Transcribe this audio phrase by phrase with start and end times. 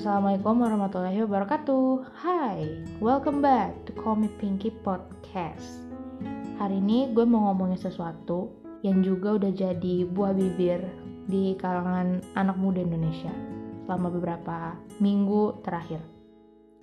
[0.00, 2.16] Assalamualaikum warahmatullahi wabarakatuh.
[2.24, 5.84] Hai, welcome back to Call Me Pinky Podcast.
[6.56, 8.48] Hari ini gue mau ngomongin sesuatu
[8.80, 10.80] yang juga udah jadi buah bibir
[11.28, 13.28] di kalangan anak muda Indonesia
[13.84, 14.72] selama beberapa
[15.04, 16.00] minggu terakhir.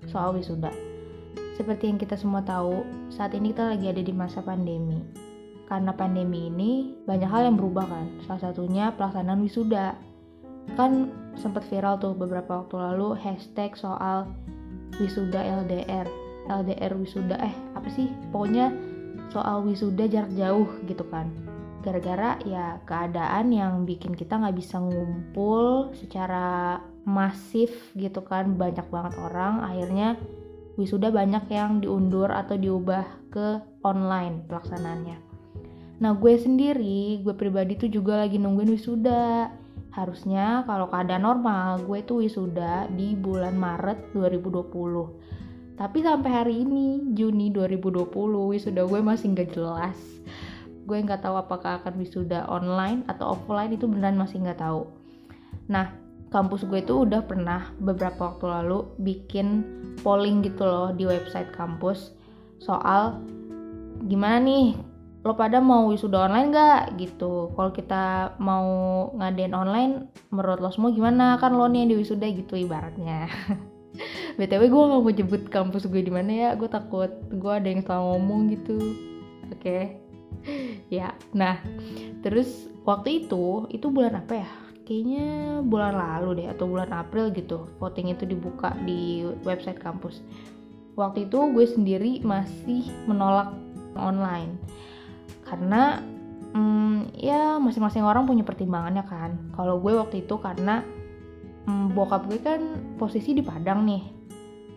[0.05, 0.69] Soal wisuda.
[1.57, 5.01] Seperti yang kita semua tahu, saat ini kita lagi ada di masa pandemi.
[5.65, 9.97] Karena pandemi ini banyak hal yang berubah kan, salah satunya pelaksanaan wisuda.
[10.77, 14.25] Kan sempat viral tuh beberapa waktu lalu hashtag soal
[14.97, 16.09] wisuda LDR
[16.47, 18.09] LDR wisuda eh apa sih?
[18.31, 18.71] Pokoknya
[19.29, 21.29] soal wisuda jarak jauh gitu kan.
[21.83, 29.13] Gara-gara ya keadaan yang bikin kita nggak bisa ngumpul secara masif gitu kan banyak banget
[29.19, 29.63] orang.
[29.63, 30.19] Akhirnya
[30.79, 35.17] wisuda banyak yang diundur atau diubah ke online pelaksanaannya.
[35.97, 39.49] Nah gue sendiri gue pribadi tuh juga lagi nungguin wisuda
[39.97, 44.69] Harusnya kalau keadaan normal gue tuh wisuda di bulan Maret 2020.
[45.73, 48.05] Tapi sampai hari ini Juni 2020
[48.53, 49.97] wisuda gue masih nggak jelas.
[50.85, 54.85] Gue nggak tahu apakah akan wisuda online atau offline itu beneran masih nggak tahu.
[55.65, 55.89] Nah,
[56.29, 59.65] kampus gue tuh udah pernah beberapa waktu lalu bikin
[60.05, 62.13] polling gitu loh di website kampus
[62.61, 63.17] soal
[64.05, 64.77] gimana nih
[65.27, 67.51] lo pada mau wisuda online gak gitu.
[67.51, 68.67] Kalau kita mau
[69.19, 71.35] ngadain online menurut lo semua gimana?
[71.35, 73.27] Kan lo nih yang di wisuda gitu ibaratnya.
[74.39, 76.49] Btw gue gak mau jemput kampus gue di mana ya.
[76.55, 78.79] Gue takut gue ada yang salah ngomong gitu.
[79.51, 79.59] Oke.
[79.59, 79.83] Okay.
[81.01, 81.59] ya nah
[82.21, 84.49] terus waktu itu itu bulan apa ya?
[84.87, 85.27] Kayaknya
[85.67, 90.23] bulan lalu deh atau bulan April gitu voting itu dibuka di website kampus.
[90.95, 93.51] Waktu itu gue sendiri masih menolak
[93.99, 94.55] online
[95.47, 96.03] karena
[96.53, 99.39] hmm, ya masing-masing orang punya pertimbangannya kan.
[99.55, 100.83] Kalau gue waktu itu karena
[101.65, 102.61] hmm, bokap gue kan
[102.99, 104.03] posisi di Padang nih.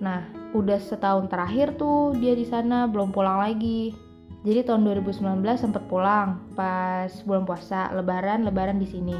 [0.00, 0.24] Nah
[0.56, 3.94] udah setahun terakhir tuh dia di sana belum pulang lagi.
[4.40, 9.16] Jadi tahun 2019 sempet pulang pas bulan puasa lebaran lebaran di sini.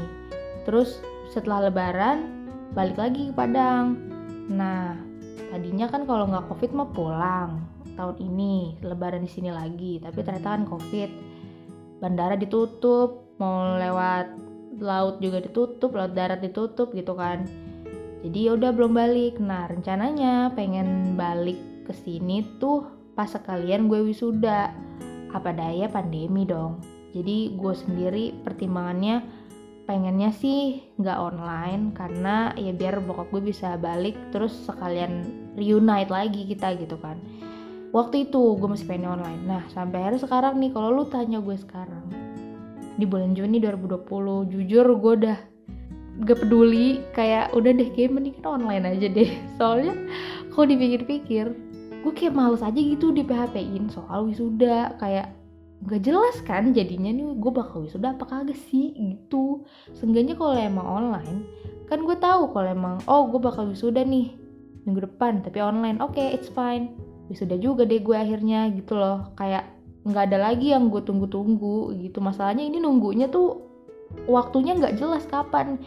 [0.65, 0.97] Terus
[1.29, 4.01] setelah lebaran balik lagi ke Padang.
[4.49, 4.97] Nah
[5.51, 7.49] tadinya kan kalau nggak covid mah pulang
[7.93, 10.01] tahun ini lebaran di sini lagi.
[10.01, 11.30] Tapi ternyata kan covid
[12.01, 14.33] bandara ditutup mau lewat
[14.81, 17.45] laut juga ditutup laut darat ditutup gitu kan.
[18.25, 19.37] Jadi ya udah belum balik.
[19.37, 24.73] Nah rencananya pengen balik ke sini tuh pas sekalian gue wisuda.
[25.31, 26.81] Apa daya pandemi dong?
[27.13, 29.23] Jadi gue sendiri pertimbangannya
[29.85, 35.27] pengennya sih nggak online karena ya biar bokap gue bisa balik terus sekalian
[35.59, 37.19] reunite lagi kita gitu kan
[37.91, 39.43] waktu itu gue masih pengen online.
[39.47, 42.07] Nah sampai hari sekarang nih kalau lu tanya gue sekarang
[42.95, 45.37] di bulan Juni 2020 jujur gue udah
[46.21, 49.29] gak peduli kayak udah deh kayak mendingan online aja deh.
[49.59, 49.95] Soalnya
[50.51, 51.45] kalau dipikir-pikir
[52.01, 54.95] gue kayak males aja gitu di PHP-in soal wisuda.
[54.97, 55.35] Kayak
[55.83, 59.67] gak jelas kan jadinya nih gue bakal wisuda apa kagak sih gitu.
[59.99, 61.43] Seenggaknya kalau emang online
[61.91, 64.31] kan gue tahu kalau emang oh gue bakal wisuda nih
[64.87, 66.95] minggu depan tapi online oke okay, it's fine
[67.31, 69.31] wisuda juga deh gue akhirnya gitu loh.
[69.39, 69.71] Kayak
[70.03, 72.19] nggak ada lagi yang gue tunggu-tunggu gitu.
[72.19, 73.63] Masalahnya ini nunggunya tuh
[74.27, 75.79] waktunya nggak jelas kapan.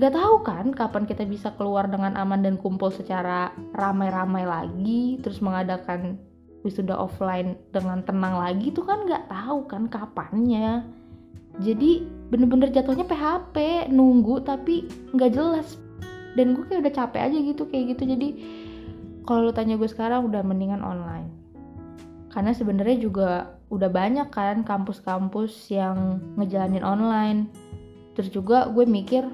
[0.00, 5.44] Nggak tahu kan kapan kita bisa keluar dengan aman dan kumpul secara ramai-ramai lagi terus
[5.44, 6.16] mengadakan
[6.64, 10.86] wisuda offline dengan tenang lagi tuh kan nggak tahu kan kapannya.
[11.60, 15.76] Jadi bener-bener jatuhnya PHP nunggu tapi nggak jelas.
[16.38, 18.14] Dan gue kayak udah capek aja gitu kayak gitu.
[18.14, 18.28] Jadi
[19.26, 21.28] kalau lu tanya gue sekarang udah mendingan online.
[22.30, 23.30] Karena sebenarnya juga
[23.70, 27.50] udah banyak kan kampus-kampus yang ngejalanin online.
[28.14, 29.26] Terus juga gue mikir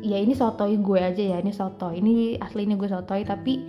[0.00, 3.60] ya ini sotoy gue aja ya ini sotoy ini asli ini gue sotoy tapi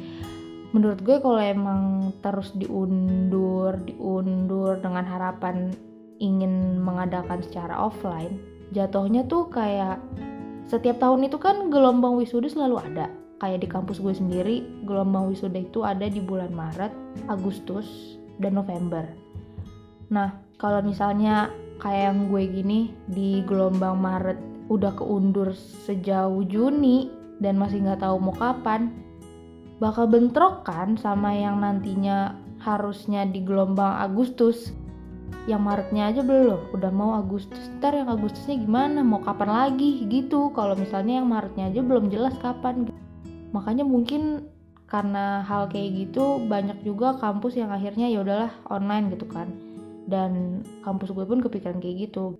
[0.71, 5.75] menurut gue kalau emang terus diundur diundur dengan harapan
[6.23, 8.39] ingin mengadakan secara offline
[8.71, 9.99] jatuhnya tuh kayak
[10.71, 15.65] setiap tahun itu kan gelombang wisuda selalu ada kayak di kampus gue sendiri gelombang wisuda
[15.65, 16.93] itu ada di bulan Maret,
[17.25, 19.09] Agustus, dan November.
[20.13, 21.49] Nah, kalau misalnya
[21.81, 22.79] kayak yang gue gini
[23.09, 24.37] di gelombang Maret
[24.69, 27.09] udah keundur sejauh Juni
[27.41, 28.93] dan masih nggak tahu mau kapan,
[29.81, 34.69] bakal bentrok kan sama yang nantinya harusnya di gelombang Agustus?
[35.49, 37.73] Yang Maretnya aja belum udah mau Agustus.
[37.81, 39.01] Ntar yang Agustusnya gimana?
[39.01, 40.05] Mau kapan lagi?
[40.05, 40.53] Gitu.
[40.53, 42.85] Kalau misalnya yang Maretnya aja belum jelas kapan
[43.51, 44.47] makanya mungkin
[44.91, 49.47] karena hal kayak gitu banyak juga kampus yang akhirnya ya udahlah online gitu kan.
[50.03, 52.35] Dan kampus gue pun kepikiran kayak gitu.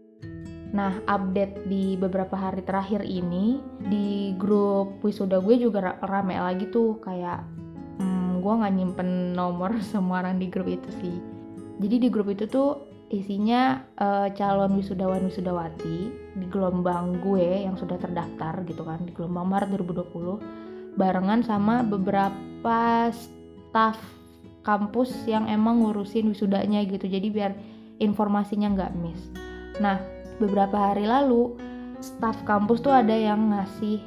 [0.76, 7.00] Nah, update di beberapa hari terakhir ini di grup wisuda gue juga rame lagi tuh.
[7.00, 7.48] Kayak
[8.04, 11.16] hmm, gue nggak nyimpen nomor semua orang di grup itu sih.
[11.80, 15.98] Jadi di grup itu tuh isinya uh, calon wisudawan wisudawati
[16.36, 23.10] di gelombang gue yang sudah terdaftar gitu kan di gelombang Maret 2020 barengan sama beberapa
[23.12, 23.98] staff
[24.62, 27.52] kampus yang emang ngurusin wisudanya gitu jadi biar
[27.98, 29.22] informasinya nggak miss.
[29.80, 29.98] Nah
[30.38, 31.56] beberapa hari lalu
[32.02, 34.02] staff kampus tuh ada yang ngasih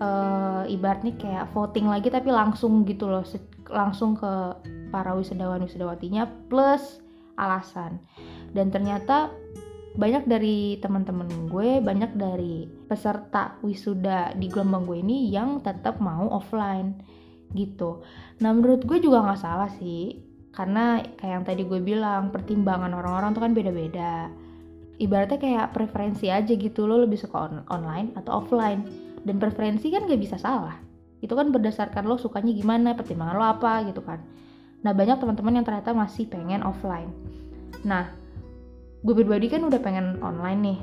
[0.00, 3.24] uh, ibaratnya kayak voting lagi tapi langsung gitu loh
[3.72, 4.32] langsung ke
[4.92, 7.00] para wisudawan wisudawatinya plus
[7.40, 7.96] alasan
[8.52, 9.32] dan ternyata
[9.92, 16.32] banyak dari teman-teman gue banyak dari peserta wisuda di gelombang gue ini yang tetap mau
[16.32, 16.96] offline
[17.52, 18.00] gitu.
[18.40, 20.16] Nah menurut gue juga nggak salah sih
[20.52, 24.32] karena kayak yang tadi gue bilang pertimbangan orang-orang tuh kan beda-beda.
[24.96, 28.84] Ibaratnya kayak preferensi aja gitu lo lebih suka on online atau offline.
[29.22, 30.76] Dan preferensi kan gak bisa salah.
[31.22, 34.20] Itu kan berdasarkan lo sukanya gimana pertimbangan lo apa gitu kan.
[34.84, 37.08] Nah banyak teman-teman yang ternyata masih pengen offline.
[37.86, 38.21] Nah
[39.02, 40.78] gue pribadi kan udah pengen online nih.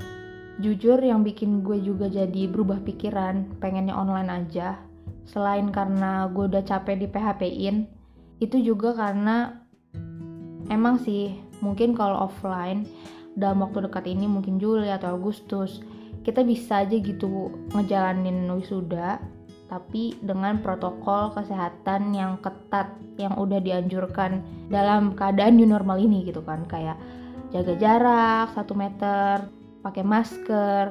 [0.60, 4.76] Jujur yang bikin gue juga jadi berubah pikiran pengennya online aja
[5.24, 7.88] selain karena gue udah capek di PHP-in
[8.44, 9.64] itu juga karena
[10.68, 11.32] emang sih
[11.64, 12.84] mungkin kalau offline
[13.40, 15.80] dalam waktu dekat ini mungkin Juli atau Agustus
[16.28, 19.22] kita bisa aja gitu ngejalanin wisuda
[19.70, 22.90] tapi dengan protokol kesehatan yang ketat
[23.22, 26.66] yang udah dianjurkan dalam keadaan new normal ini gitu kan.
[26.66, 26.98] Kayak
[27.50, 29.36] jaga jarak 1 meter
[29.82, 30.86] pakai masker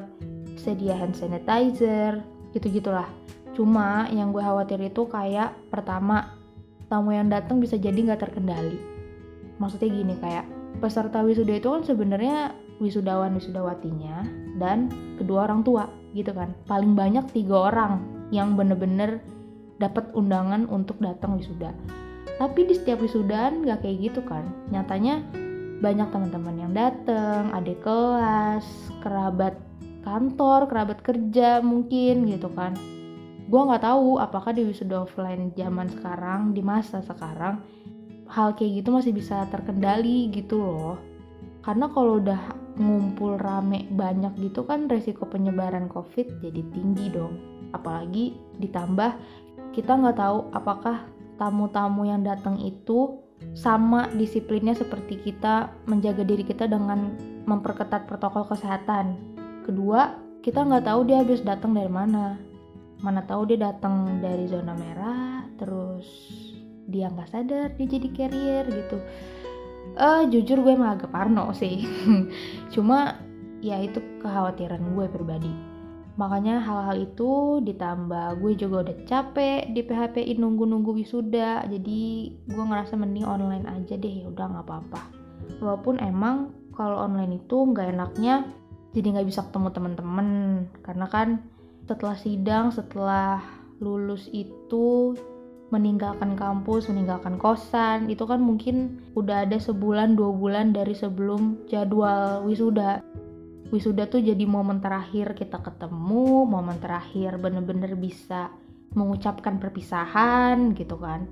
[0.59, 2.21] sedia hand sanitizer
[2.57, 3.07] gitu gitulah
[3.55, 6.39] cuma yang gue khawatir itu kayak pertama
[6.89, 8.81] tamu yang datang bisa jadi nggak terkendali.
[9.61, 10.49] Maksudnya gini kayak
[10.81, 14.25] peserta wisuda itu kan sebenarnya wisudawan wisudawatinya
[14.57, 14.89] dan
[15.21, 16.57] kedua orang tua gitu kan.
[16.67, 18.01] Paling banyak tiga orang
[18.33, 19.21] yang bener-bener
[19.79, 21.71] dapat undangan untuk datang wisuda.
[22.41, 24.49] Tapi di setiap wisudaan nggak kayak gitu kan.
[24.73, 25.23] Nyatanya
[25.79, 28.67] banyak teman-teman yang datang adik kelas
[28.99, 29.55] kerabat
[30.03, 32.75] kantor kerabat kerja mungkin gitu kan.
[33.49, 37.63] Gue nggak tahu apakah di wisuda offline zaman sekarang di masa sekarang
[38.29, 40.97] hal kayak gitu masih bisa terkendali gitu loh.
[41.65, 42.41] Karena kalau udah
[42.79, 47.37] ngumpul rame banyak gitu kan resiko penyebaran covid jadi tinggi dong.
[47.73, 49.13] Apalagi ditambah
[49.77, 51.07] kita nggak tahu apakah
[51.39, 53.28] tamu-tamu yang datang itu
[53.59, 57.15] sama disiplinnya seperti kita menjaga diri kita dengan
[57.47, 59.19] memperketat protokol kesehatan.
[59.67, 62.39] Kedua kita nggak tahu dia habis datang dari mana.
[63.03, 66.07] Mana tahu dia datang dari zona merah terus
[66.89, 68.99] dia nggak sadar dia jadi carrier gitu.
[69.99, 71.83] Uh, jujur gue emang agak parno sih.
[72.75, 73.19] Cuma
[73.59, 75.68] ya itu kekhawatiran gue pribadi
[76.19, 81.63] makanya hal-hal itu ditambah gue juga udah capek di PHP nunggu-nunggu wisuda.
[81.71, 85.01] Jadi gue ngerasa mending online aja deh ya udah nggak apa-apa.
[85.63, 88.51] Walaupun emang kalau online itu nggak enaknya
[88.99, 90.29] jadi nggak bisa ketemu teman-teman
[90.83, 91.29] karena kan
[91.87, 93.39] setelah sidang setelah
[93.79, 95.15] lulus itu
[95.69, 102.41] meninggalkan kampus, meninggalkan kosan, itu kan mungkin udah ada sebulan dua bulan dari sebelum jadwal
[102.49, 103.05] wisuda.
[103.69, 108.49] Wisuda tuh jadi momen terakhir kita ketemu, momen terakhir bener-bener bisa
[108.97, 111.29] mengucapkan perpisahan gitu kan.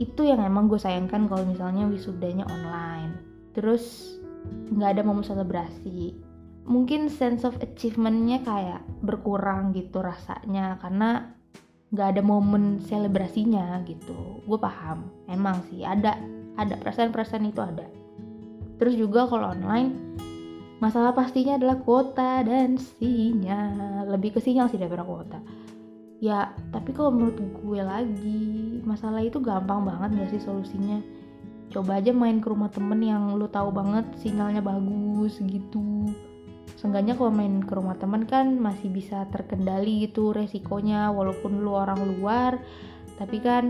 [0.00, 3.20] Itu yang emang gue sayangkan kalau misalnya wisudanya online.
[3.52, 4.16] Terus
[4.72, 6.16] nggak ada momen selebrasi.
[6.64, 11.38] Mungkin sense of achievementnya kayak berkurang gitu rasanya karena
[11.88, 16.20] nggak ada momen selebrasinya gitu gue paham emang sih ada
[16.60, 17.88] ada perasaan-perasaan itu ada
[18.76, 20.20] terus juga kalau online
[20.78, 24.06] masalah pastinya adalah kuota dan sinyal.
[24.10, 25.38] Lebih ke sinyal sih daripada kuota.
[26.18, 30.98] Ya tapi kalau menurut gue lagi masalah itu gampang banget gak sih solusinya?
[31.68, 36.10] Coba aja main ke rumah temen yang lu tahu banget sinyalnya bagus gitu.
[36.78, 41.98] Seenggaknya kalau main ke rumah teman kan masih bisa terkendali gitu resikonya walaupun lu orang
[42.16, 42.58] luar.
[43.18, 43.66] Tapi kan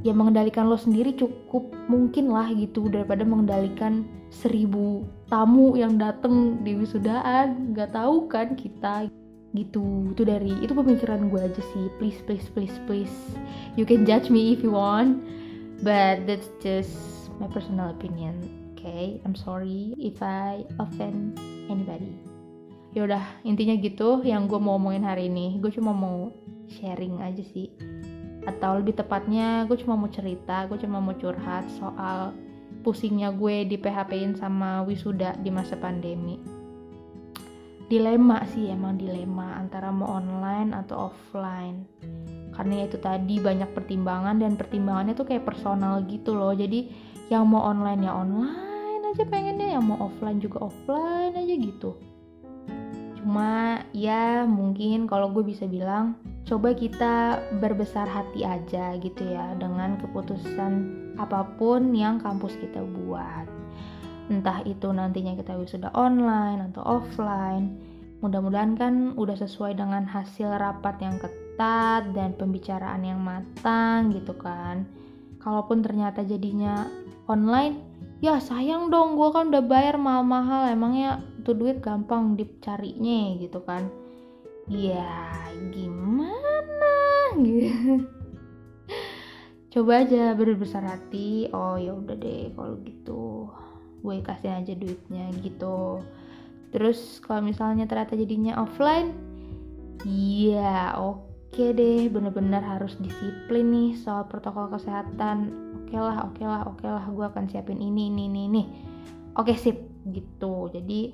[0.00, 6.78] ya mengendalikan lo sendiri cukup mungkin lah gitu daripada mengendalikan seribu tamu yang dateng di
[6.78, 9.10] wisudaan nggak tahu kan kita
[9.52, 10.14] gitu.
[10.14, 11.84] Itu dari itu pemikiran gue aja sih.
[11.98, 13.16] Please please please please.
[13.74, 15.20] You can judge me if you want
[15.82, 16.94] but that's just
[17.42, 18.36] my personal opinion
[18.80, 19.20] okay?
[19.28, 21.36] I'm sorry if I offend
[21.68, 22.16] anybody.
[22.96, 25.60] Yaudah intinya gitu yang gue mau ngomongin hari ini.
[25.60, 26.32] Gue cuma mau
[26.70, 27.70] sharing aja sih
[28.48, 32.32] atau lebih tepatnya gue cuma mau cerita gue cuma mau curhat soal
[32.80, 36.40] pusingnya gue di PHP-in sama wisuda di masa pandemi.
[37.90, 41.84] Dilema sih emang dilema antara mau online atau offline.
[42.54, 46.54] Karena ya itu tadi banyak pertimbangan dan pertimbangannya tuh kayak personal gitu loh.
[46.54, 46.86] Jadi
[47.28, 51.98] yang mau online ya online aja pengennya yang mau offline juga offline aja gitu.
[53.18, 56.14] Cuma ya mungkin kalau gue bisa bilang
[56.48, 60.72] coba kita berbesar hati aja gitu ya dengan keputusan
[61.20, 63.46] apa pun yang kampus kita buat.
[64.30, 67.74] Entah itu nantinya kita wisuda online atau offline
[68.20, 74.84] mudah-mudahan kan udah sesuai dengan hasil rapat yang ketat dan pembicaraan yang matang gitu kan.
[75.40, 76.84] Kalaupun ternyata jadinya
[77.24, 77.80] online
[78.20, 83.88] ya sayang dong gue kan udah bayar mahal-mahal emangnya tuh duit gampang dicarinya gitu kan
[84.70, 85.10] ya
[85.74, 86.30] gimana?
[89.74, 91.50] Coba aja berbesar hati.
[91.50, 93.50] Oh ya udah deh kalau gitu.
[94.00, 96.00] Gue kasih aja duitnya gitu.
[96.70, 99.10] Terus kalau misalnya ternyata jadinya offline
[100.06, 102.06] iya oke okay deh.
[102.06, 105.50] Bener-bener harus disiplin nih soal protokol kesehatan.
[105.82, 107.04] Oke okay lah oke okay lah oke okay lah.
[107.10, 108.62] Gue akan siapin ini ini ini ini.
[109.34, 109.90] Oke sip.
[110.00, 110.54] Gitu.
[110.72, 111.12] Jadi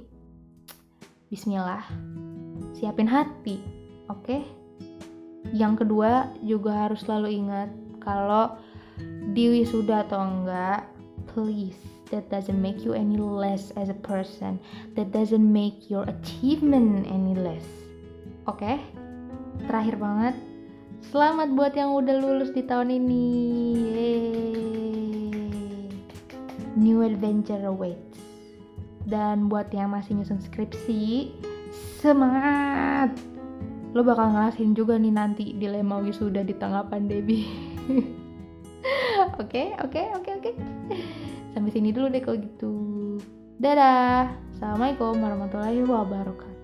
[1.27, 1.83] Bismillah
[2.77, 3.57] siapin hati
[4.13, 4.45] oke
[5.57, 7.73] yang kedua juga harus selalu ingat
[8.05, 8.53] kalau
[9.33, 10.85] di wisuda atau enggak
[11.33, 11.81] please
[12.13, 14.61] that doesn't make you any less as a person
[14.93, 17.65] that doesn't make your achievement any less
[18.45, 18.77] oke okay?
[19.65, 20.37] terakhir banget
[21.09, 23.25] selamat buat yang udah lulus di tahun ini
[23.89, 24.21] Yeay.
[26.77, 28.21] new adventure awaits
[29.09, 31.31] dan buat yang masih nyusun skripsi
[32.01, 33.15] semangat.
[33.97, 37.47] Lo bakal ngerasain juga nih nanti dilema wisuda di tengah pandemi.
[39.43, 40.51] Oke oke oke oke.
[41.51, 42.73] Sampai sini dulu deh kalau gitu.
[43.59, 44.31] Dadah.
[44.55, 46.56] Assalamualaikum warahmatullahi wabarakatuh